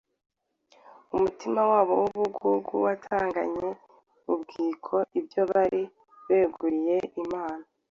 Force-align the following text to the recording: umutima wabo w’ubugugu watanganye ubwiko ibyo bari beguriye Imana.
umutima 1.15 1.61
wabo 1.71 1.93
w’ubugugu 2.01 2.73
watanganye 2.85 3.67
ubwiko 4.33 4.95
ibyo 5.19 5.41
bari 5.51 5.81
beguriye 6.27 6.97
Imana. 7.23 7.65